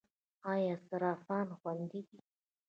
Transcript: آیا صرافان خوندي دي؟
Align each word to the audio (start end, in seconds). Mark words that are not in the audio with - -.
آیا 0.53 0.75
صرافان 0.87 1.47
خوندي 1.59 2.01
دي؟ 2.07 2.19